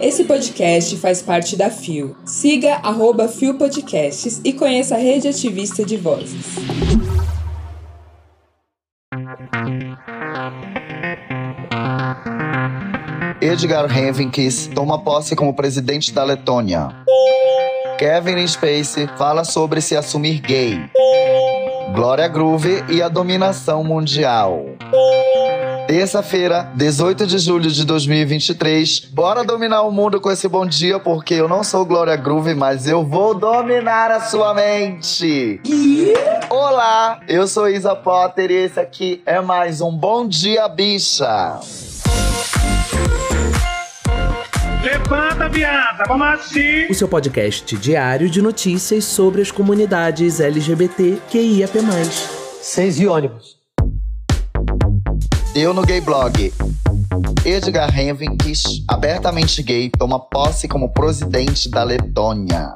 Esse 0.00 0.24
podcast 0.24 0.96
faz 0.96 1.22
parte 1.22 1.56
da 1.56 1.70
FIO. 1.70 2.16
Siga 2.24 2.74
arroba 2.82 3.28
FIO 3.28 3.54
Podcasts 3.54 4.40
e 4.44 4.52
conheça 4.52 4.96
a 4.96 4.98
rede 4.98 5.28
ativista 5.28 5.84
de 5.84 5.96
vozes. 5.96 6.56
Edgar 13.40 13.96
Henriques 13.96 14.68
toma 14.74 15.02
posse 15.02 15.36
como 15.36 15.54
presidente 15.54 16.12
da 16.12 16.24
Letônia. 16.24 16.88
Kevin 17.98 18.46
Spacey 18.46 19.08
fala 19.16 19.44
sobre 19.44 19.80
se 19.80 19.96
assumir 19.96 20.40
gay. 20.40 20.78
Glória 21.94 22.26
Groove 22.26 22.84
e 22.88 23.02
a 23.02 23.08
dominação 23.08 23.84
mundial. 23.84 24.64
Terça-feira, 25.86 26.70
18 26.74 27.26
de 27.26 27.38
julho 27.38 27.70
de 27.70 27.84
2023. 27.84 29.00
Bora 29.12 29.44
dominar 29.44 29.82
o 29.82 29.90
mundo 29.90 30.20
com 30.20 30.30
esse 30.30 30.48
bom 30.48 30.64
dia, 30.64 30.98
porque 30.98 31.34
eu 31.34 31.48
não 31.48 31.62
sou 31.64 31.84
Glória 31.84 32.16
Groove, 32.16 32.54
mas 32.54 32.86
eu 32.86 33.04
vou 33.04 33.34
dominar 33.34 34.10
a 34.10 34.20
sua 34.20 34.54
mente. 34.54 35.60
Olá, 36.48 37.20
eu 37.28 37.46
sou 37.46 37.68
Isa 37.68 37.94
Potter 37.94 38.50
e 38.50 38.54
esse 38.54 38.80
aqui 38.80 39.22
é 39.26 39.40
mais 39.40 39.80
um 39.80 39.90
Bom 39.90 40.26
Dia 40.26 40.68
Bicha. 40.68 41.60
Levanta, 44.82 45.48
viada, 45.48 46.04
vamos 46.08 46.26
assim. 46.26 46.86
O 46.90 46.94
seu 46.94 47.06
podcast 47.06 47.76
diário 47.76 48.28
de 48.28 48.42
notícias 48.42 49.04
sobre 49.04 49.42
as 49.42 49.50
comunidades 49.50 50.40
LGBT 50.40 51.18
QIAP+. 51.30 51.78
Seis 52.60 52.98
e 52.98 53.06
ônibus. 53.06 53.61
Deu 55.52 55.74
no 55.74 55.82
Gay 55.82 56.00
Blog. 56.00 56.50
Edgar 57.44 57.94
Henriques, 57.98 58.82
abertamente 58.88 59.62
gay, 59.62 59.90
toma 59.90 60.18
posse 60.18 60.66
como 60.66 60.88
presidente 60.88 61.68
da 61.68 61.84
Letônia. 61.84 62.72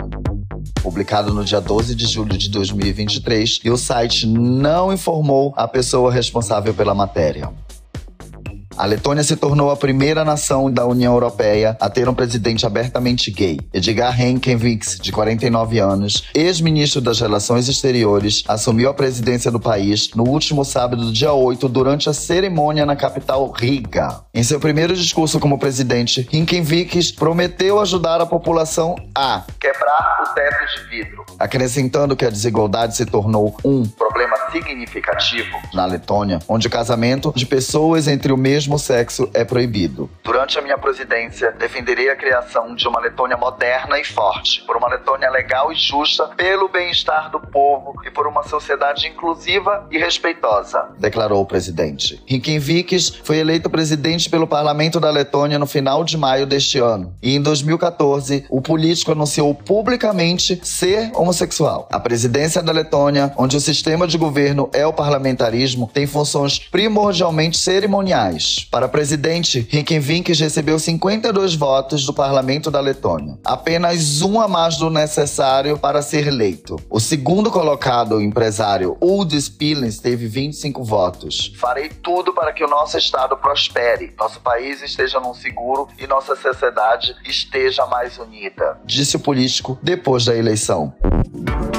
Publicado 0.83 1.33
no 1.33 1.43
dia 1.43 1.59
12 1.59 1.95
de 1.95 2.07
julho 2.07 2.37
de 2.37 2.51
2023, 2.51 3.61
e 3.65 3.71
o 3.71 3.79
site 3.79 4.27
não 4.27 4.93
informou 4.93 5.55
a 5.57 5.67
pessoa 5.67 6.13
responsável 6.13 6.75
pela 6.75 6.95
matéria. 6.95 7.51
A 8.79 8.85
Letônia 8.85 9.25
se 9.25 9.37
tornou 9.37 9.71
a 9.71 9.77
primeira 9.77 10.23
nação 10.23 10.71
da 10.71 10.85
União 10.85 11.15
Europeia 11.15 11.79
a 11.81 11.89
ter 11.89 12.11
um 12.11 12.15
presidente 12.15 12.67
abertamente 12.67 13.31
gay. 13.31 13.59
Edgar 13.73 14.21
Henriques, 14.21 14.99
de 15.01 15.11
49 15.11 15.79
anos, 15.79 16.25
ex-ministro 16.35 17.01
das 17.01 17.19
Relações 17.19 17.69
Exteriores, 17.69 18.45
assumiu 18.47 18.91
a 18.91 18.95
presidência 18.95 19.51
do 19.51 19.59
país 19.59 20.11
no 20.15 20.25
último 20.29 20.63
sábado, 20.63 21.11
dia 21.11 21.33
8, 21.33 21.67
durante 21.71 22.11
a 22.11 22.13
cerimônia 22.13 22.85
na 22.85 22.95
capital 22.95 23.51
Riga. 23.51 24.21
Em 24.35 24.43
seu 24.43 24.61
primeiro 24.61 24.95
discurso 24.95 25.41
como 25.41 25.59
presidente, 25.59 26.29
Henriques 26.31 27.11
prometeu 27.11 27.81
ajudar 27.81 28.21
a 28.21 28.27
população 28.27 28.95
a 29.15 29.43
quebrar 29.59 30.23
o 30.23 30.35
teto 30.35 30.67
de 30.77 30.91
vidro, 30.91 31.25
acrescentando 31.39 32.15
que 32.15 32.27
a 32.27 32.31
desigualdade 32.31 32.95
se 32.95 33.07
tornou 33.07 33.57
um 33.65 33.85
problema 33.87 34.37
significativo 34.53 35.57
na 35.73 35.87
Letônia, 35.87 36.39
onde 36.49 36.67
o 36.67 36.71
casamento 36.71 37.33
de 37.35 37.47
pessoas 37.47 38.07
entre 38.07 38.33
o 38.33 38.37
mesmo 38.37 38.66
sexo 38.79 39.31
é 39.33 39.45
proibido. 39.45 40.11
Durante 40.25 40.59
a 40.59 40.63
minha 40.63 40.79
presidência, 40.79 41.53
defenderei 41.53 42.11
a 42.11 42.17
criação 42.17 42.75
de 42.75 42.87
uma 42.89 43.01
Letônia 43.01 43.37
moderna 43.37 43.99
e 43.99 44.05
forte, 44.05 44.63
por 44.67 44.77
uma 44.77 44.89
Letônia 44.89 45.31
legal 45.31 45.73
e 45.73 45.77
justa, 45.77 46.29
pelo 46.37 46.69
bem-estar 46.69 47.31
do 47.31 47.41
povo 47.41 47.95
e 48.05 48.11
por 48.11 48.27
uma 48.27 48.43
sociedade 48.43 49.07
inclusiva 49.07 49.87
e 49.91 49.99
respeitosa, 49.99 50.89
declarou 50.99 51.43
o 51.43 51.47
presidente. 51.47 52.23
Henriques 52.29 53.09
foi 53.23 53.39
eleito 53.39 53.71
presidente 53.71 54.29
pelo 54.29 54.47
parlamento 54.47 54.99
da 54.99 55.11
Letônia 55.11 55.59
no 55.59 55.67
final 55.67 56.05
de 56.05 56.17
maio 56.17 56.47
deste 56.47 56.79
ano. 56.79 57.15
E 57.23 57.37
em 57.37 57.43
2014, 57.43 58.47
o 58.51 58.61
político 58.61 59.13
anunciou 59.13 59.55
publicamente 59.55 60.61
ser 60.63 61.11
homossexual. 61.15 61.89
A 61.93 62.01
presidência 62.01 62.63
da 62.63 62.73
Letônia, 62.73 63.33
onde 63.37 63.57
o 63.57 63.61
sistema 63.61 64.07
de 64.07 64.19
governo 64.19 64.71
é 64.73 64.87
o 64.87 64.93
parlamentarismo, 64.93 65.91
tem 65.93 66.07
funções 66.07 66.59
primordialmente 66.59 67.59
cerimoniais. 67.59 68.56
Para 68.65 68.89
presidente, 68.89 69.69
Henriques 69.73 70.41
recebeu 70.41 70.79
52 70.79 71.55
votos 71.55 72.05
do 72.05 72.13
parlamento 72.13 72.71
da 72.71 72.81
Letônia, 72.81 73.39
apenas 73.45 74.23
um 74.23 74.41
a 74.41 74.49
mais 74.49 74.77
do 74.77 74.91
necessário 74.91 75.79
para 75.79 76.03
ser 76.03 76.27
eleito. 76.27 76.77
O 76.91 77.01
segundo 77.01 77.51
colocado, 77.51 78.17
o 78.17 78.23
empresário 78.23 78.97
Uldis 79.01 79.49
Pillens, 79.49 79.99
teve 79.99 80.27
25 80.27 80.85
votos. 80.85 81.53
Farei 81.59 81.89
tudo 81.89 82.33
para 82.33 82.53
que 82.53 82.65
o 82.65 82.69
nosso 82.69 82.99
estado 82.99 83.37
prospere, 83.37 84.15
nosso 84.19 84.41
país 84.41 84.83
esteja 84.83 85.21
num 85.21 85.35
seguro 85.35 85.89
e 85.99 86.07
nossa 86.07 86.37
sociedade 86.37 87.15
esteja 87.25 87.87
mais 87.87 88.19
unida, 88.19 88.79
disse 88.85 89.17
o 89.17 89.21
político 89.21 89.79
depois 89.83 90.25
da 90.25 90.37
eleição. 90.37 90.95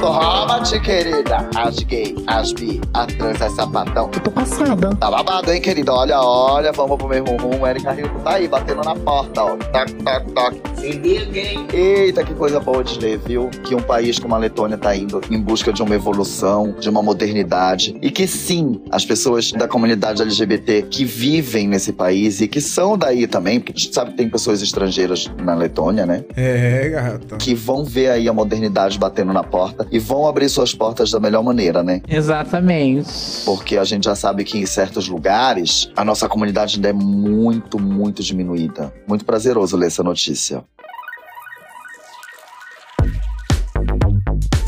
Toma-te, 0.00 0.78
querida. 0.80 1.48
As 1.56 1.80
gay, 1.80 2.14
as 2.28 2.52
bi, 2.52 2.80
a 2.94 3.04
trans, 3.04 3.40
é 3.40 3.50
sapatão. 3.50 4.08
Eu 4.14 4.20
tô 4.20 4.30
passada. 4.30 4.94
Tá 4.94 5.10
babado, 5.10 5.52
hein, 5.52 5.60
querida? 5.60 5.92
Olha, 5.92 6.20
olha, 6.20 6.70
vamos 6.70 6.96
pro 6.96 7.08
mesmo 7.08 7.36
rumo. 7.36 7.66
Erika 7.66 7.92
Hilton 7.94 8.20
tá 8.20 8.34
aí, 8.34 8.46
batendo 8.46 8.82
na 8.84 8.94
porta, 8.94 9.42
ó. 9.42 9.56
Toc, 9.56 9.90
toc, 10.04 10.32
toc. 10.34 10.78
Se 10.78 10.92
liga, 10.92 11.40
hein? 11.40 11.66
Eita, 11.72 12.22
que 12.22 12.32
coisa 12.34 12.60
boa 12.60 12.84
de 12.84 12.96
ler, 13.00 13.18
viu? 13.18 13.50
Que 13.64 13.74
um 13.74 13.82
país 13.82 14.20
como 14.20 14.36
a 14.36 14.38
Letônia 14.38 14.78
tá 14.78 14.94
indo 14.94 15.20
em 15.28 15.40
busca 15.40 15.72
de 15.72 15.82
uma 15.82 15.94
evolução, 15.96 16.76
de 16.78 16.88
uma 16.88 17.02
modernidade. 17.02 17.96
E 18.00 18.10
que 18.10 18.28
sim, 18.28 18.80
as 18.92 19.04
pessoas 19.04 19.50
da 19.50 19.66
comunidade 19.66 20.22
LGBT 20.22 20.82
que 20.82 21.04
vivem 21.04 21.66
nesse 21.66 21.92
país 21.92 22.40
e 22.40 22.46
que 22.46 22.60
são 22.60 22.96
daí 22.96 23.26
também, 23.26 23.58
porque 23.58 23.72
a 23.72 23.76
gente 23.76 23.92
sabe 23.92 24.12
que 24.12 24.16
tem 24.16 24.30
pessoas 24.30 24.62
estrangeiras 24.62 25.28
na 25.42 25.56
Letônia, 25.56 26.06
né? 26.06 26.24
É, 26.36 26.88
gata. 26.88 27.36
Que 27.36 27.52
vão 27.52 27.84
ver 27.84 28.10
aí 28.10 28.28
a 28.28 28.32
modernidade 28.32 28.96
batendo 28.96 29.32
na 29.32 29.42
porta 29.42 29.87
e 29.90 29.98
vão 29.98 30.26
abrir 30.26 30.48
suas 30.48 30.74
portas 30.74 31.10
da 31.10 31.20
melhor 31.20 31.42
maneira, 31.42 31.82
né? 31.82 32.00
Exatamente. 32.08 33.08
Porque 33.44 33.76
a 33.76 33.84
gente 33.84 34.04
já 34.04 34.14
sabe 34.14 34.44
que 34.44 34.58
em 34.58 34.66
certos 34.66 35.08
lugares 35.08 35.90
a 35.96 36.04
nossa 36.04 36.28
comunidade 36.28 36.76
ainda 36.76 36.88
é 36.88 36.92
muito, 36.92 37.78
muito 37.78 38.22
diminuída. 38.22 38.92
Muito 39.06 39.24
prazeroso 39.24 39.76
ler 39.76 39.86
essa 39.86 40.02
notícia. 40.02 40.64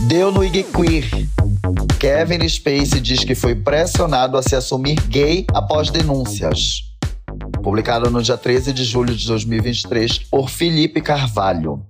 Deu 0.08 0.32
no 0.32 0.44
IG 0.44 0.64
Queer. 0.64 1.08
Kevin 2.00 2.48
Spacey 2.48 3.00
diz 3.00 3.22
que 3.22 3.34
foi 3.34 3.54
pressionado 3.54 4.36
a 4.36 4.42
se 4.42 4.56
assumir 4.56 4.98
gay 5.08 5.46
após 5.52 5.90
denúncias. 5.90 6.82
Publicado 7.62 8.10
no 8.10 8.22
dia 8.22 8.36
13 8.36 8.72
de 8.72 8.84
julho 8.84 9.14
de 9.14 9.26
2023 9.26 10.18
por 10.30 10.48
Felipe 10.48 11.00
Carvalho. 11.00 11.84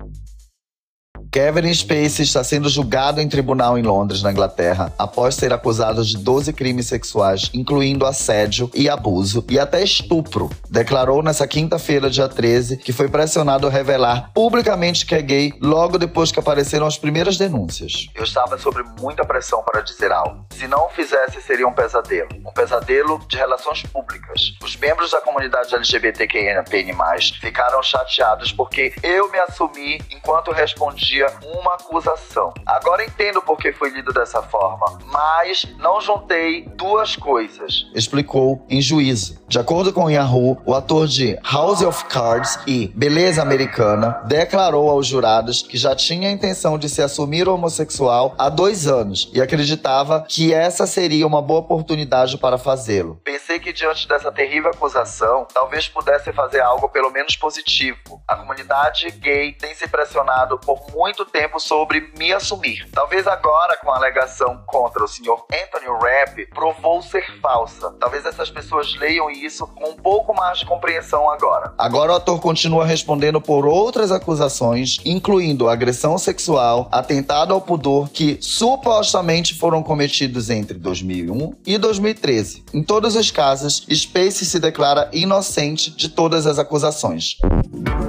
Kevin 1.33 1.73
Spacey 1.73 2.25
está 2.25 2.43
sendo 2.43 2.69
julgado 2.69 3.21
em 3.21 3.29
tribunal 3.29 3.79
em 3.79 3.83
Londres, 3.83 4.21
na 4.21 4.33
Inglaterra, 4.33 4.93
após 4.99 5.37
ser 5.37 5.53
acusado 5.53 6.05
de 6.05 6.19
12 6.19 6.53
crimes 6.53 6.89
sexuais, 6.89 7.49
incluindo 7.55 8.05
assédio 8.05 8.69
e 8.75 8.89
abuso 8.89 9.45
e 9.49 9.57
até 9.57 9.81
estupro. 9.81 10.51
Declarou 10.69 11.23
nessa 11.23 11.47
quinta-feira, 11.47 12.11
dia 12.11 12.29
13, 12.29 12.79
que 12.79 12.93
foi 12.93 13.09
pressionado 13.09 13.69
a 13.69 13.71
revelar 13.71 14.33
publicamente 14.35 15.07
que 15.07 15.15
é 15.15 15.23
gay 15.23 15.53
logo 15.63 15.99
depois 15.99 16.33
que 16.33 16.41
apareceram 16.41 16.85
as 16.85 16.99
primeiras 16.99 17.39
denúncias. 17.39 18.09
Eu 18.13 18.25
estava 18.25 18.59
sob 18.59 18.83
muita 19.01 19.25
pressão 19.25 19.63
para 19.63 19.83
dizer 19.83 20.11
algo. 20.11 20.45
Se 20.51 20.67
não 20.67 20.87
o 20.87 20.89
fizesse, 20.89 21.41
seria 21.43 21.69
um 21.69 21.73
pesadelo. 21.73 22.29
Um 22.45 22.53
pesadelo 22.53 23.21
de 23.29 23.37
relações 23.37 23.85
públicas. 23.85 24.57
Os 24.65 24.77
membros 24.77 25.13
da 25.13 25.21
comunidade 25.21 25.73
LGBTQIAPN+, 25.77 26.93
ficaram 27.41 27.81
chateados 27.85 28.51
porque 28.51 28.93
eu 29.01 29.31
me 29.31 29.39
assumi 29.39 30.01
enquanto 30.11 30.51
respondia 30.51 31.20
uma 31.57 31.75
acusação. 31.75 32.53
Agora 32.67 33.05
entendo 33.05 33.43
por 33.43 33.57
que 33.59 33.73
foi 33.73 33.91
lido 33.91 34.13
dessa 34.13 34.43
forma, 34.43 34.99
mas 35.07 35.67
não 35.79 36.01
juntei 36.01 36.67
duas 36.77 37.17
coisas. 37.17 37.87
Explicou 37.95 38.65
em 38.69 38.81
juízo. 38.81 39.41
De 39.49 39.59
acordo 39.59 39.93
com 39.93 40.11
Yahoo, 40.11 40.61
o 40.65 40.75
ator 40.75 41.07
de 41.07 41.39
House 41.43 41.83
of 41.83 42.05
Cards 42.05 42.59
e 42.67 42.89
Beleza 42.95 43.43
Americana 43.43 44.23
declarou 44.27 44.89
aos 44.91 45.07
jurados 45.07 45.63
que 45.63 45.77
já 45.77 45.95
tinha 45.97 46.29
a 46.29 46.33
intenção 46.33 46.79
de 46.79 46.89
se 46.89 47.03
assumir 47.03 47.49
homossexual 47.49 48.35
há 48.39 48.49
dois 48.49 48.87
anos 48.87 49.31
e 49.35 49.41
acreditava 49.41 50.25
que 50.29 50.55
essa 50.55 50.87
seria 50.87 51.27
uma 51.27 51.43
boa 51.43 51.61
oportunidade 51.61 52.39
para 52.39 52.59
fazê-lo. 52.59 53.21
Pensei 53.25 53.59
que 53.59 53.73
diante 53.73 54.07
dessa 54.07 54.31
terrível 54.31 54.71
acusação, 54.71 55.47
talvez 55.53 55.89
pudesse 55.89 56.33
fazer 56.33 56.61
algo 56.61 56.89
pelo 56.89 57.11
menos 57.11 57.37
positivo. 57.37 58.23
A 58.29 58.37
comunidade 58.37 59.11
gay 59.11 59.53
tem 59.53 59.75
se 59.75 59.89
pressionado 59.89 60.59
por 60.59 60.81
muito 60.93 61.10
muito 61.11 61.25
tempo 61.25 61.59
sobre 61.59 62.09
me 62.17 62.33
assumir. 62.33 62.89
Talvez 62.93 63.27
agora, 63.27 63.77
com 63.79 63.91
a 63.91 63.97
alegação 63.97 64.63
contra 64.65 65.03
o 65.03 65.09
senhor 65.09 65.45
Anthony 65.53 65.87
Rapp, 65.87 66.47
provou 66.55 67.03
ser 67.03 67.25
falsa. 67.41 67.93
Talvez 67.99 68.25
essas 68.25 68.49
pessoas 68.49 68.95
leiam 68.95 69.29
isso 69.29 69.67
com 69.67 69.91
um 69.91 69.97
pouco 69.97 70.33
mais 70.33 70.61
de 70.61 70.67
compreensão 70.67 71.29
agora. 71.29 71.75
Agora 71.77 72.13
o 72.13 72.15
ator 72.15 72.41
continua 72.41 72.87
respondendo 72.87 73.41
por 73.41 73.67
outras 73.67 74.13
acusações, 74.13 74.99
incluindo 75.05 75.69
agressão 75.69 76.17
sexual, 76.17 76.89
atentado 76.93 77.53
ao 77.53 77.61
pudor, 77.61 78.09
que 78.09 78.39
supostamente 78.41 79.59
foram 79.59 79.83
cometidos 79.83 80.49
entre 80.49 80.79
2001 80.79 81.55
e 81.67 81.77
2013. 81.77 82.65
Em 82.73 82.85
todos 82.85 83.17
os 83.17 83.33
casos, 83.33 83.85
Space 83.93 84.47
se 84.47 84.61
declara 84.61 85.11
inocente 85.13 85.91
de 85.91 86.09
todas 86.09 86.47
as 86.47 86.61
acusações. 86.61 87.37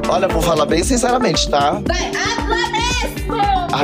Olha, 0.07 0.27
vou 0.27 0.41
falar 0.41 0.67
bem 0.67 0.83
sinceramente, 0.83 1.49
tá? 1.49 1.81
Ai, 1.89 2.60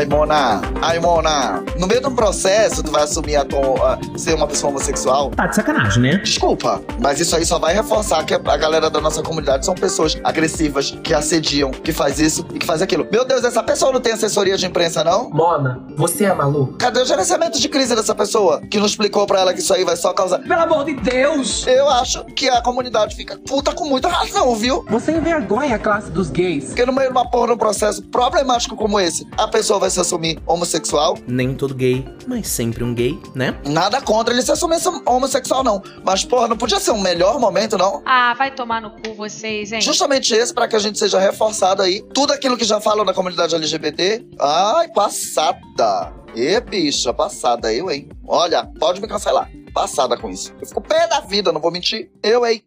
Mona, 0.06 0.62
ai, 0.82 1.00
Mona, 1.00 1.64
no 1.78 1.88
meio 1.88 2.02
de 2.02 2.08
um 2.08 2.16
processo, 2.16 2.84
tu 2.84 2.92
vai 2.92 3.04
assumir 3.04 3.36
a 3.36 3.46
tua, 3.46 4.00
a 4.14 4.18
ser 4.18 4.34
uma 4.34 4.48
pessoa 4.48 4.72
homossexual? 4.72 5.32
Tá 5.32 5.48
de 5.48 5.56
sacanagem, 5.56 6.02
né? 6.02 6.18
Desculpa, 6.18 6.82
mas 7.02 7.20
isso 7.20 7.36
aí 7.36 7.46
só 7.46 7.60
vai 7.60 7.74
reforçar 7.74 8.24
que 8.26 8.34
a 8.34 8.38
a 8.48 8.58
galera 8.58 8.90
da 8.90 9.02
nossa 9.02 9.22
comunidade 9.22 9.66
são 9.66 9.76
pessoas 9.76 10.18
agressivas, 10.24 10.92
que 11.04 11.14
assediam, 11.14 11.70
que 11.70 11.92
faz 11.92 12.20
isso 12.20 12.46
e 12.54 12.60
que 12.60 12.66
faz 12.66 12.82
aquilo. 12.82 13.08
Meu 13.12 13.26
Deus, 13.26 13.44
essa 13.44 13.62
pessoa 13.62 13.92
não 13.92 14.00
tem 14.00 14.14
assessoria 14.14 14.58
de 14.58 14.66
imprensa, 14.66 15.04
não? 15.04 15.30
Mona, 15.30 15.84
você 15.96 16.26
é 16.26 16.34
maluco? 16.34 16.74
Cadê 16.78 17.02
o 17.02 17.06
gerenciamento 17.06 17.60
de 17.60 17.68
crise 17.70 17.96
dessa 17.96 18.16
pessoa? 18.16 18.62
Que 18.62 18.80
não 18.80 18.86
explicou 18.86 19.28
pra 19.28 19.42
ela 19.42 19.54
que 19.54 19.60
isso 19.60 19.74
aí 19.74 19.84
vai 19.84 19.96
só 19.96 20.14
causar. 20.14 20.40
Pelo 20.40 20.62
amor 20.62 20.86
de 20.86 20.94
Deus! 20.96 21.68
Eu 21.68 21.90
acho 21.90 22.24
que 22.26 22.50
a 22.50 22.62
comunidade 22.62 23.16
fica 23.16 23.38
puta 23.38 23.74
com 23.74 23.86
muita 23.86 24.08
razão, 24.08 24.56
viu? 24.56 24.86
Você 24.90 25.12
envergonha 25.12 25.76
a 25.76 25.80
classe 25.80 26.10
dos 26.10 26.30
gays. 26.30 26.66
Porque 26.66 26.86
no 26.86 26.94
meio 26.94 27.08
de 27.08 27.12
uma 27.12 27.30
porra, 27.30 27.48
num 27.48 27.58
processo 27.58 28.02
problemático 28.04 28.76
como 28.76 29.00
esse, 29.00 29.28
a 29.38 29.48
pessoa 29.48 29.80
vai 29.80 29.87
se 29.90 30.00
assumir 30.00 30.40
homossexual. 30.46 31.18
Nem 31.28 31.54
todo 31.54 31.74
gay, 31.74 32.06
mas 32.28 32.48
sempre 32.48 32.84
um 32.84 32.94
gay, 32.94 33.20
né? 33.36 33.60
Nada 33.66 34.02
contra 34.02 34.34
ele 34.34 34.42
se 34.42 34.52
assumir 34.52 34.78
homossexual, 35.06 35.64
não. 35.64 35.82
Mas, 36.04 36.24
porra, 36.24 36.48
não 36.48 36.58
podia 36.58 36.80
ser 36.80 36.92
um 36.92 37.02
melhor 37.02 37.40
momento, 37.40 37.78
não? 37.78 38.02
Ah, 38.06 38.34
vai 38.34 38.52
tomar 38.52 38.82
no 38.82 38.92
cu 38.92 39.14
vocês, 39.16 39.72
hein? 39.72 39.82
Justamente 39.82 40.34
esse, 40.34 40.54
pra 40.54 40.68
que 40.68 40.76
a 40.76 40.80
gente 40.80 40.98
seja 41.00 41.20
reforçado 41.20 41.82
aí. 41.82 42.02
Tudo 42.14 42.34
aquilo 42.34 42.58
que 42.58 42.66
já 42.66 42.80
falam 42.80 43.06
na 43.06 43.14
comunidade 43.14 43.56
LGBT. 43.56 44.26
Ai, 44.40 44.90
passada. 44.90 46.14
E 46.36 46.60
bicha, 46.62 47.14
passada, 47.14 47.74
eu, 47.74 47.90
hein? 47.90 48.10
Olha, 48.28 48.70
pode 48.80 49.02
me 49.02 49.08
cancelar. 49.08 49.50
Passada 49.74 50.18
com 50.18 50.30
isso. 50.30 50.54
Eu 50.60 50.68
fico 50.68 50.82
pé 50.82 51.08
da 51.08 51.20
vida, 51.20 51.52
não 51.52 51.62
vou 51.62 51.72
mentir. 51.72 52.10
Eu, 52.22 52.46
hein? 52.46 52.64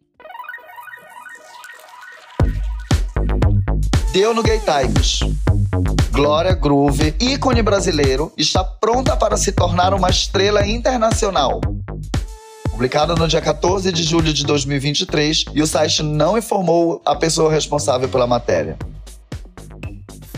Deu 4.11 4.33
no 4.33 4.43
Gay 4.43 4.59
Times. 4.59 5.21
Glória 6.11 6.53
Groove, 6.53 7.15
ícone 7.21 7.61
brasileiro, 7.61 8.33
está 8.37 8.65
pronta 8.65 9.15
para 9.15 9.37
se 9.37 9.53
tornar 9.53 9.93
uma 9.93 10.09
estrela 10.09 10.67
internacional. 10.67 11.61
Publicado 12.69 13.15
no 13.15 13.29
dia 13.29 13.39
14 13.39 13.93
de 13.93 14.03
julho 14.03 14.33
de 14.33 14.45
2023, 14.45 15.45
e 15.53 15.61
o 15.61 15.67
site 15.67 16.03
não 16.03 16.37
informou 16.37 17.01
a 17.05 17.15
pessoa 17.15 17.49
responsável 17.49 18.09
pela 18.09 18.27
matéria. 18.27 18.77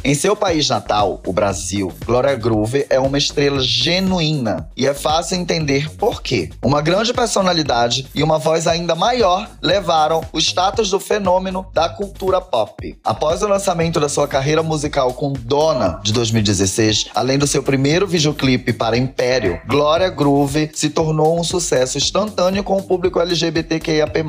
Em 0.05 0.13
seu 0.13 0.35
país 0.35 0.67
natal, 0.67 1.21
o 1.25 1.31
Brasil, 1.31 1.89
Gloria 2.05 2.35
Groove 2.35 2.85
é 2.89 2.99
uma 2.99 3.17
estrela 3.17 3.61
genuína 3.61 4.69
e 4.75 4.85
é 4.85 4.93
fácil 4.93 5.37
entender 5.37 5.89
por 5.91 6.21
quê. 6.21 6.49
Uma 6.61 6.81
grande 6.81 7.13
personalidade 7.13 8.05
e 8.13 8.21
uma 8.21 8.37
voz 8.37 8.67
ainda 8.67 8.95
maior 8.95 9.49
levaram 9.61 10.21
o 10.33 10.39
status 10.39 10.89
do 10.89 10.99
fenômeno 10.99 11.65
da 11.73 11.87
cultura 11.87 12.41
pop. 12.41 12.97
Após 13.01 13.41
o 13.41 13.47
lançamento 13.47 13.97
da 13.97 14.09
sua 14.09 14.27
carreira 14.27 14.61
musical 14.61 15.13
com 15.13 15.31
Dona 15.31 16.01
de 16.03 16.11
2016, 16.11 17.05
além 17.15 17.37
do 17.37 17.47
seu 17.47 17.63
primeiro 17.63 18.05
videoclipe 18.05 18.73
para 18.73 18.97
Império, 18.97 19.61
Gloria 19.65 20.09
Groove 20.09 20.69
se 20.73 20.89
tornou 20.89 21.39
um 21.39 21.45
sucesso 21.45 21.97
instantâneo 21.97 22.61
com 22.61 22.75
o 22.75 22.83
público 22.83 23.21
LGBTQIAP+. 23.21 24.21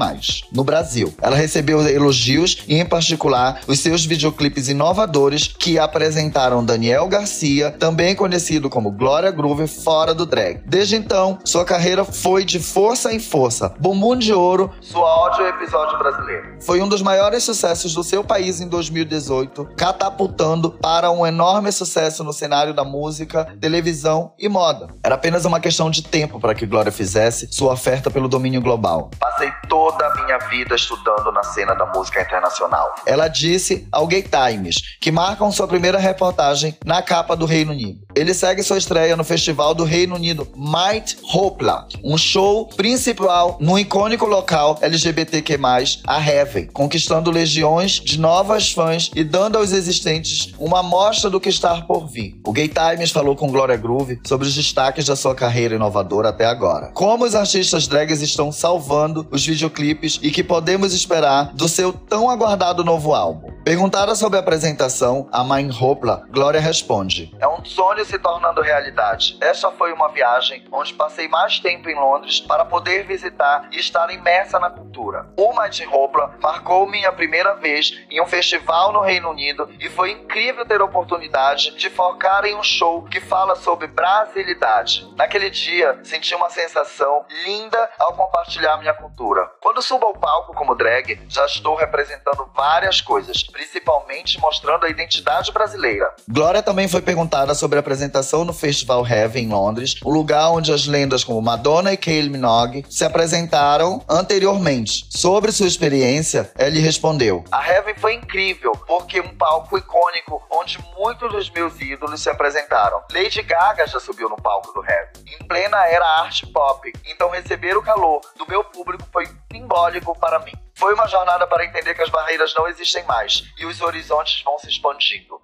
No 0.53 0.63
Brasil, 0.63 1.13
ela 1.21 1.35
recebeu 1.35 1.85
elogios 1.89 2.59
e, 2.69 2.77
em 2.77 2.87
particular, 2.87 3.61
os 3.67 3.81
seus 3.81 4.07
videoclipes 4.07 4.69
inovadores 4.69 5.53
que 5.65 5.79
apresentaram 5.79 6.63
Daniel 6.63 7.09
Garcia, 7.09 7.71
também 7.71 8.15
conhecido 8.15 8.69
como 8.69 8.91
Glória 8.91 9.31
Groove, 9.31 9.67
fora 9.67 10.13
do 10.13 10.27
drag. 10.27 10.61
Desde 10.67 10.95
então, 10.95 11.39
sua 11.43 11.65
carreira 11.65 12.05
foi 12.05 12.45
de 12.45 12.61
força 12.61 13.15
em 13.15 13.19
força. 13.19 13.75
Bumbum 13.79 14.15
de 14.15 14.35
Ouro, 14.35 14.71
sua 14.83 15.09
áudio 15.09 15.47
episódio 15.47 15.99
brasileiro. 15.99 16.59
Foi 16.61 16.83
um 16.83 16.87
dos 16.87 17.01
maiores 17.01 17.45
sucessos 17.45 17.95
do 17.95 18.05
seu 18.05 18.23
país 18.23 18.61
em 18.61 18.69
2018, 18.69 19.71
catapultando 19.75 20.71
para 20.71 21.11
um 21.11 21.27
enorme 21.27 21.73
sucesso 21.73 22.23
no 22.23 22.35
cenário 22.35 22.75
da 22.75 22.85
música, 22.85 23.47
televisão 23.59 24.35
e 24.39 24.51
moda. 24.51 24.89
Era 25.03 25.15
apenas 25.15 25.47
uma 25.47 25.61
questão 25.61 25.89
de 25.89 26.03
tempo 26.03 26.39
para 26.39 26.55
que 26.55 26.67
Glória 26.67 26.93
fizesse 26.93 27.49
sua 27.51 27.73
oferta 27.73 28.11
pelo 28.11 28.29
domínio 28.29 28.61
global. 28.61 29.11
Passei 29.19 29.51
toda 29.67 30.07
a 30.07 30.15
minha 30.23 30.37
vida 30.51 30.75
estudando 30.75 31.33
na 31.33 31.43
cena 31.43 31.73
da 31.73 31.87
música 31.87 32.21
internacional. 32.21 32.95
Ela 33.07 33.29
disse 33.29 33.89
ao 33.91 34.07
Gay 34.07 34.25
Times 34.25 34.99
que 35.01 35.11
marcam 35.11 35.54
sua 35.55 35.69
primeira 35.69 35.99
reportagem 35.99 36.77
na 36.85 37.01
capa 37.01 37.37
do 37.37 37.47
Reino 37.47 37.73
Unido. 37.73 38.01
Ele 38.15 38.35
segue 38.35 38.63
sua 38.63 38.79
estreia 38.79 39.17
no 39.17 39.25
Festival 39.25 39.75
do 39.75 39.85
Reino 39.85 40.15
Unido 40.15 40.47
Might 40.57 41.17
Hopla, 41.33 41.87
um 42.03 42.19
show 42.19 42.67
principal 42.67 43.57
no 43.61 43.79
icônico 43.79 44.27
local 44.27 44.79
LGBTQ+, 44.81 45.59
a 46.07 46.21
Heaven, 46.21 46.67
conquistando 46.67 47.31
legiões 47.31 47.93
de 47.93 48.19
novas 48.19 48.73
fãs 48.73 49.11
e 49.15 49.25
dando 49.25 49.57
aos 49.57 49.73
existentes 49.73 50.53
uma 50.59 50.81
amostra 50.81 51.31
do 51.31 51.41
que 51.41 51.49
está 51.49 51.83
por 51.83 52.07
vir. 52.07 52.41
O 52.45 52.53
Gay 52.53 52.69
Times 52.69 53.11
falou 53.11 53.37
com 53.37 53.51
Gloria 53.51 53.77
Groove 53.77 54.21
sobre 54.27 54.47
os 54.47 54.55
destaques 54.55 55.07
da 55.07 55.17
sua 55.17 55.35
carreira 55.35 55.77
inovadora 55.77 56.31
até 56.31 56.45
agora. 56.45 56.91
Como 56.93 57.25
os 57.25 57.35
artistas 57.35 57.87
drags 57.87 58.21
estão 58.21 58.51
salvando 58.51 59.27
os 59.31 59.47
videoclipes 59.47 60.19
e 60.21 60.31
que 60.31 60.43
podemos 60.43 60.93
esperar 60.93 61.53
do 61.55 61.69
seu 61.69 61.93
tão 61.93 62.29
aguardado 62.29 62.85
novo 62.85 63.15
álbum. 63.15 63.54
Perguntada 63.65 64.15
sobre 64.15 64.37
a 64.37 64.43
apresentação, 64.43 65.27
a 65.33 65.43
mãe 65.43 65.71
Hopla, 65.71 66.27
Glória 66.29 66.61
responde: 66.61 67.35
É 67.41 67.49
um 67.49 67.65
sonho 67.65 68.05
se 68.05 68.19
tornando 68.19 68.61
realidade. 68.61 69.39
Essa 69.41 69.71
foi 69.71 69.91
uma 69.91 70.11
viagem 70.11 70.63
onde 70.71 70.93
passei 70.93 71.29
mais 71.29 71.59
tempo 71.61 71.89
em 71.89 71.95
Londres 71.95 72.41
para 72.41 72.67
poder 72.67 73.07
visitar 73.07 73.67
e 73.73 73.79
estar 73.79 74.13
imersa 74.13 74.59
na 74.59 74.69
cultura. 74.69 75.27
O 75.39 75.59
Mighty 75.59 75.87
Hopla 75.87 76.35
marcou 76.43 76.87
minha 76.87 77.11
primeira 77.11 77.55
vez 77.55 78.05
em 78.11 78.21
um 78.21 78.27
festival 78.27 78.93
no 78.93 79.01
Reino 79.01 79.31
Unido 79.31 79.67
e 79.81 79.89
foi 79.89 80.11
incrível 80.11 80.67
ter 80.67 80.83
a 80.83 80.85
oportunidade 80.85 81.75
de 81.75 81.89
focar 81.89 82.45
em 82.45 82.55
um 82.55 82.63
show 82.63 83.05
que 83.05 83.19
fala 83.19 83.57
sobre 83.57 83.87
brasilidade. 83.87 85.11
Naquele 85.17 85.49
dia, 85.49 85.99
senti 86.03 86.35
uma 86.35 86.51
sensação 86.51 87.25
linda 87.47 87.91
ao 87.99 88.13
compartilhar 88.13 88.77
minha 88.77 88.93
cultura. 88.93 89.51
Quando 89.63 89.81
subo 89.81 90.05
ao 90.05 90.13
palco 90.13 90.53
como 90.53 90.75
drag, 90.75 91.19
já 91.31 91.47
estou 91.47 91.75
representando 91.77 92.47
várias 92.55 93.01
coisas, 93.01 93.43
principalmente 93.55 94.41
mostrando 94.41 94.85
a 94.85 94.89
identidade 94.91 95.53
brasileira. 95.53 96.13
Glória 96.29 96.61
também 96.61 96.89
foi 96.89 97.01
perguntada 97.01 97.55
sobre 97.55 97.79
a 97.79 97.81
apresentação 97.81 98.45
no 98.45 98.53
Festival 98.53 99.07
Heaven 99.07 99.45
em 99.45 99.49
Londres, 99.49 99.97
o 100.03 100.11
lugar 100.11 100.51
onde 100.51 100.73
as 100.73 100.87
lendas 100.87 101.23
como 101.23 101.41
Madonna 101.41 101.93
e 101.93 101.97
Kylie 101.97 102.29
Minogue 102.29 102.85
se 102.91 103.05
apresentaram 103.05 104.03
anteriormente. 104.09 105.07
Sobre 105.09 105.53
sua 105.53 105.69
experiência, 105.69 106.51
ele 106.59 106.81
respondeu: 106.81 107.45
A 107.53 107.65
Heaven 107.65 107.95
foi 107.95 108.15
incrível, 108.15 108.73
porque 108.87 109.21
um 109.21 109.37
palco 109.37 109.79
icônico 109.79 110.43
onde 110.51 110.79
muitos 110.99 111.31
dos 111.31 111.51
meus 111.51 111.81
ídolos 111.81 112.21
se 112.21 112.29
apresentaram. 112.29 113.03
Lady 113.13 113.43
Gaga 113.43 113.87
já 113.87 114.01
subiu 114.01 114.29
no 114.29 114.37
palco 114.37 114.73
do 114.73 114.85
Heaven, 114.85 115.13
em 115.27 115.47
plena 115.47 115.87
era 115.87 116.05
arte 116.23 116.47
pop, 116.47 116.93
então 117.07 117.31
receber 117.31 117.77
o 117.77 117.83
calor 117.83 118.21
do 118.37 118.49
meu 118.49 118.65
público 118.65 119.05
foi 119.13 119.29
simbólico 119.53 120.19
para 120.19 120.41
mim. 120.41 120.64
Foi 120.77 120.93
uma 120.93 121.07
jornada 121.07 121.47
para 121.47 121.65
entender 121.65 121.95
que 121.95 122.03
as 122.03 122.11
barreiras 122.11 122.53
não 122.55 122.67
existem 122.69 123.05
mais 123.05 123.45
e 123.59 123.65
os 123.65 123.81
horizontes 123.81 124.43
vão 124.43 124.59
se 124.59 124.69
expandindo. 124.69 125.41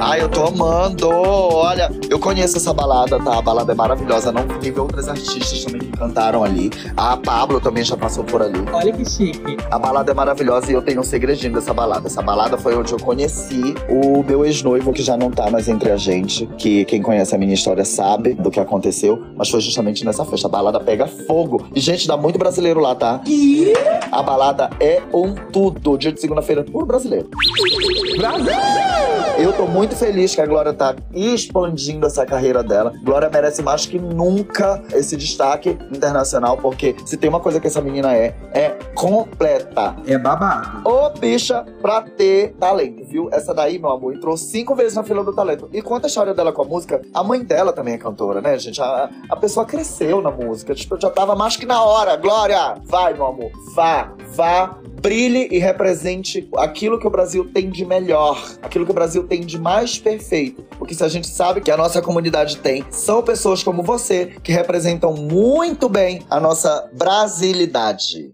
Ai, 0.00 0.20
eu 0.22 0.28
tô 0.28 0.44
amando! 0.44 1.08
Olha, 1.08 1.90
eu 2.10 2.18
conheço 2.18 2.56
essa 2.56 2.72
balada, 2.74 3.18
tá? 3.18 3.38
A 3.38 3.42
balada 3.42 3.72
é 3.72 3.74
maravilhosa. 3.74 4.30
Não 4.32 4.46
teve 4.46 4.78
outras 4.78 5.08
artistas 5.08 5.64
também 5.64 5.80
que 5.80 5.96
cantaram 5.96 6.44
ali. 6.44 6.70
A 6.96 7.16
Pablo 7.16 7.60
também 7.60 7.84
já 7.84 7.96
passou 7.96 8.24
por 8.24 8.42
ali. 8.42 8.58
Olha 8.72 8.92
que 8.92 9.04
chique. 9.08 9.56
A 9.70 9.78
balada 9.78 10.10
é 10.10 10.14
maravilhosa 10.14 10.70
e 10.70 10.74
eu 10.74 10.82
tenho 10.82 11.00
um 11.00 11.04
segredinho 11.04 11.54
dessa 11.54 11.72
balada. 11.72 12.06
Essa 12.06 12.20
balada 12.22 12.58
foi 12.58 12.76
onde 12.76 12.92
eu 12.92 12.98
conheci 12.98 13.74
o 13.88 14.22
meu 14.22 14.44
ex-noivo, 14.44 14.92
que 14.92 15.02
já 15.02 15.16
não 15.16 15.30
tá 15.30 15.50
mais 15.50 15.68
entre 15.68 15.90
a 15.90 15.96
gente. 15.96 16.46
Que 16.58 16.84
quem 16.84 17.00
conhece 17.00 17.34
a 17.34 17.38
minha 17.38 17.54
história 17.54 17.84
sabe 17.84 18.34
do 18.34 18.50
que 18.50 18.60
aconteceu. 18.60 19.22
Mas 19.36 19.48
foi 19.48 19.60
justamente 19.60 20.04
nessa 20.04 20.24
festa. 20.24 20.48
A 20.48 20.50
balada 20.50 20.80
pega 20.80 21.06
fogo. 21.06 21.66
E, 21.74 21.80
gente, 21.80 22.06
dá 22.06 22.16
muito 22.16 22.38
brasileiro 22.38 22.80
lá, 22.80 22.94
tá? 22.94 23.20
A 24.12 24.22
balada 24.22 24.70
é 24.78 25.00
um 25.12 25.34
tudo. 25.34 25.96
Dia 25.96 26.12
de 26.12 26.20
segunda-feira, 26.20 26.62
puro 26.62 26.84
brasileiro. 26.84 27.28
Eu 29.38 29.52
tô 29.52 29.66
muito 29.74 29.96
feliz 29.96 30.32
que 30.36 30.40
a 30.40 30.46
Glória 30.46 30.72
tá 30.72 30.94
expandindo 31.12 32.06
essa 32.06 32.24
carreira 32.24 32.62
dela. 32.62 32.92
Glória 33.02 33.28
merece 33.28 33.60
mais 33.60 33.84
que 33.84 33.98
nunca 33.98 34.80
esse 34.92 35.16
destaque 35.16 35.70
internacional, 35.92 36.56
porque 36.56 36.94
se 37.04 37.16
tem 37.16 37.28
uma 37.28 37.40
coisa 37.40 37.58
que 37.58 37.66
essa 37.66 37.80
menina 37.80 38.14
é, 38.14 38.36
é 38.52 38.68
completa. 38.94 39.96
É 40.06 40.16
babado. 40.16 40.88
Ô, 40.88 41.10
bicha, 41.10 41.64
pra 41.82 42.02
ter 42.02 42.54
talento, 42.54 43.04
viu? 43.04 43.28
Essa 43.32 43.52
daí, 43.52 43.76
meu 43.76 43.90
amor, 43.90 44.14
entrou 44.14 44.36
cinco 44.36 44.76
vezes 44.76 44.94
na 44.94 45.02
fila 45.02 45.24
do 45.24 45.34
talento. 45.34 45.68
E 45.72 45.82
conta 45.82 46.06
a 46.06 46.08
história 46.08 46.32
dela 46.32 46.52
com 46.52 46.62
a 46.62 46.64
música. 46.64 47.02
A 47.12 47.24
mãe 47.24 47.42
dela 47.42 47.72
também 47.72 47.94
é 47.94 47.98
cantora, 47.98 48.40
né, 48.40 48.56
gente? 48.56 48.80
A, 48.80 49.10
a 49.28 49.36
pessoa 49.36 49.66
cresceu 49.66 50.22
na 50.22 50.30
música. 50.30 50.72
Tipo, 50.72 51.00
já 51.00 51.10
tava 51.10 51.34
mais 51.34 51.56
que 51.56 51.66
na 51.66 51.82
hora. 51.82 52.14
Glória, 52.14 52.76
vai, 52.84 53.12
meu 53.12 53.26
amor. 53.26 53.50
Vá, 53.74 54.12
vá, 54.36 54.78
brilhe 55.04 55.48
e 55.50 55.58
represente 55.58 56.48
aquilo 56.56 56.98
que 56.98 57.06
o 57.06 57.10
Brasil 57.10 57.44
tem 57.52 57.68
de 57.68 57.84
melhor, 57.84 58.42
aquilo 58.62 58.86
que 58.86 58.90
o 58.90 58.94
Brasil 58.94 59.24
tem 59.24 59.42
de 59.42 59.58
mais 59.58 59.98
perfeito. 59.98 60.62
Porque 60.78 60.94
se 60.94 61.04
a 61.04 61.08
gente 61.08 61.26
sabe 61.26 61.60
que 61.60 61.70
a 61.70 61.76
nossa 61.76 62.00
comunidade 62.00 62.56
tem, 62.56 62.82
são 62.90 63.22
pessoas 63.22 63.62
como 63.62 63.82
você 63.82 64.32
que 64.42 64.50
representam 64.50 65.12
muito 65.12 65.90
bem 65.90 66.22
a 66.30 66.40
nossa 66.40 66.88
brasilidade. 66.94 68.32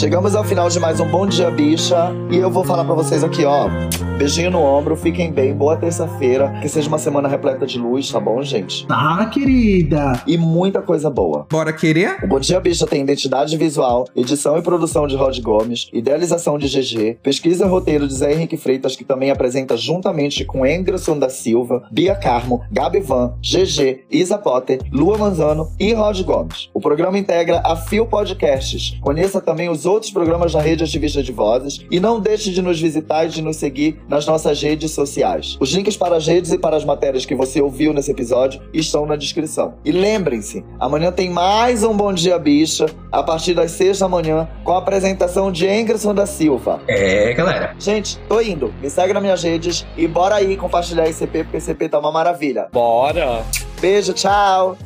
Chegamos 0.00 0.34
ao 0.34 0.42
final 0.42 0.66
de 0.70 0.80
mais 0.80 0.98
um 0.98 1.06
Bom 1.06 1.26
Dia 1.26 1.50
Bicha 1.50 2.10
e 2.30 2.38
eu 2.38 2.50
vou 2.50 2.64
falar 2.64 2.86
pra 2.86 2.94
vocês 2.94 3.22
aqui, 3.22 3.44
ó. 3.44 3.68
Beijinho 4.16 4.50
no 4.50 4.62
ombro, 4.62 4.96
fiquem 4.96 5.30
bem, 5.30 5.54
boa 5.54 5.76
terça-feira, 5.76 6.58
que 6.60 6.68
seja 6.68 6.88
uma 6.88 6.98
semana 6.98 7.28
repleta 7.28 7.66
de 7.66 7.78
luz, 7.78 8.10
tá 8.10 8.20
bom, 8.20 8.42
gente? 8.42 8.86
Tá, 8.86 9.26
querida. 9.26 10.22
E 10.26 10.38
muita 10.38 10.80
coisa 10.80 11.10
boa. 11.10 11.46
Bora 11.50 11.72
querer? 11.72 12.16
O 12.22 12.26
Bom 12.26 12.40
Dia 12.40 12.60
Bicha 12.60 12.86
tem 12.86 13.02
identidade 13.02 13.56
visual, 13.58 14.06
edição 14.16 14.56
e 14.58 14.62
produção 14.62 15.06
de 15.06 15.16
Rod 15.16 15.38
Gomes, 15.40 15.88
idealização 15.92 16.58
de 16.58 16.66
GG, 16.66 17.18
pesquisa 17.22 17.66
e 17.66 17.68
roteiro 17.68 18.06
de 18.06 18.14
Zé 18.14 18.32
Henrique 18.32 18.56
Freitas, 18.56 18.96
que 18.96 19.04
também 19.04 19.30
apresenta 19.30 19.76
juntamente 19.76 20.46
com 20.46 20.66
Engerson 20.66 21.18
da 21.18 21.28
Silva, 21.28 21.82
Bia 21.90 22.14
Carmo, 22.14 22.62
Gabi 22.72 23.00
Van, 23.00 23.34
GG, 23.42 24.04
Isa 24.10 24.38
Potter, 24.38 24.80
Lua 24.92 25.18
Manzano 25.18 25.70
e 25.78 25.92
Rod 25.92 26.20
Gomes. 26.22 26.70
O 26.72 26.80
programa 26.80 27.18
integra 27.18 27.62
a 27.64 27.76
Fio 27.76 28.06
Podcasts. 28.06 28.98
Conheça 29.00 29.40
também 29.42 29.70
os 29.70 29.86
outros 29.90 30.12
programas 30.12 30.52
da 30.52 30.60
Rede 30.60 30.84
Ativista 30.84 31.22
de 31.22 31.32
Vozes 31.32 31.84
e 31.90 31.98
não 31.98 32.20
deixe 32.20 32.50
de 32.50 32.62
nos 32.62 32.80
visitar 32.80 33.26
e 33.26 33.28
de 33.28 33.42
nos 33.42 33.56
seguir 33.56 34.00
nas 34.08 34.26
nossas 34.26 34.62
redes 34.62 34.92
sociais. 34.92 35.56
Os 35.60 35.70
links 35.72 35.96
para 35.96 36.16
as 36.16 36.26
redes 36.26 36.52
e 36.52 36.58
para 36.58 36.76
as 36.76 36.84
matérias 36.84 37.26
que 37.26 37.34
você 37.34 37.60
ouviu 37.60 37.92
nesse 37.92 38.10
episódio 38.10 38.60
estão 38.72 39.04
na 39.04 39.16
descrição. 39.16 39.74
E 39.84 39.90
lembrem-se, 39.90 40.64
amanhã 40.78 41.10
tem 41.10 41.30
mais 41.30 41.82
um 41.82 41.94
Bom 41.94 42.12
Dia 42.12 42.38
Bicha, 42.38 42.86
a 43.10 43.22
partir 43.22 43.54
das 43.54 43.72
6 43.72 43.98
da 43.98 44.08
manhã, 44.08 44.48
com 44.64 44.72
a 44.72 44.78
apresentação 44.78 45.50
de 45.50 45.66
Engerson 45.66 46.14
da 46.14 46.26
Silva. 46.26 46.80
É, 46.86 47.32
galera. 47.34 47.74
Gente, 47.78 48.18
tô 48.28 48.40
indo. 48.40 48.72
Me 48.80 48.88
segue 48.88 49.12
nas 49.12 49.22
minhas 49.22 49.42
redes 49.42 49.86
e 49.96 50.06
bora 50.06 50.36
aí 50.36 50.56
compartilhar 50.56 51.08
esse 51.08 51.20
CP, 51.20 51.44
porque 51.44 51.56
esse 51.56 51.66
CP 51.66 51.88
tá 51.88 51.98
uma 51.98 52.12
maravilha. 52.12 52.68
Bora! 52.72 53.44
Beijo, 53.80 54.12
tchau! 54.12 54.76